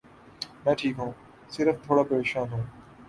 میں 0.65 0.73
ٹھیک 0.75 0.99
ہوں، 0.99 1.11
صرف 1.49 1.75
تھوڑا 1.85 2.03
پریشان 2.03 2.47
ہوں۔ 2.51 2.63